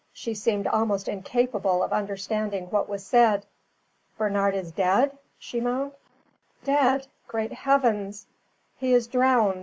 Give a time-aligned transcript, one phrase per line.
[0.13, 3.45] She seemed almost incapable of understanding what was said.
[4.17, 5.91] "Bernard is dead!" she moaned.
[6.63, 7.05] "Dead!
[7.27, 8.25] Great Heavens!"
[8.77, 9.59] "He is drowned.